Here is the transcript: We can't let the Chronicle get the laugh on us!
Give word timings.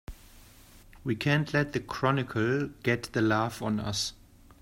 We 1.03 1.13
can't 1.15 1.53
let 1.53 1.73
the 1.73 1.79
Chronicle 1.79 2.69
get 2.81 3.13
the 3.13 3.21
laugh 3.21 3.61
on 3.61 3.79
us! 3.79 4.13